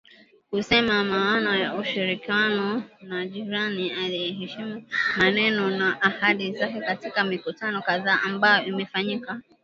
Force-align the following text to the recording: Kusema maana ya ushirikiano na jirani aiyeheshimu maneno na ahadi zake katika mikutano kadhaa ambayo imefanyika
Kusema 0.49 1.03
maana 1.03 1.57
ya 1.59 1.75
ushirikiano 1.75 2.83
na 3.01 3.25
jirani 3.27 3.85
aiyeheshimu 4.01 4.83
maneno 5.17 5.69
na 5.77 6.01
ahadi 6.01 6.53
zake 6.53 6.79
katika 6.79 7.23
mikutano 7.23 7.81
kadhaa 7.81 8.19
ambayo 8.25 8.65
imefanyika 8.65 9.41